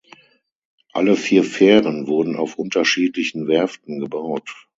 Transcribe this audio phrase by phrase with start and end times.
[0.93, 4.65] Alle vier Fähren wurden auf unterschiedlichen Werften gebaut.